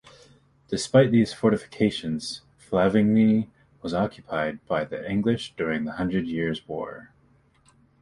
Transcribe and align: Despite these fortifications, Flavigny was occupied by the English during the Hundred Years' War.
Despite 0.67 1.11
these 1.11 1.31
fortifications, 1.31 2.41
Flavigny 2.59 3.49
was 3.83 3.93
occupied 3.93 4.65
by 4.65 4.83
the 4.83 5.07
English 5.07 5.53
during 5.55 5.85
the 5.85 5.91
Hundred 5.91 6.25
Years' 6.25 6.67
War. 6.67 7.11